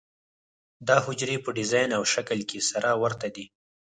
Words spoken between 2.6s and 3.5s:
سره ورته دي.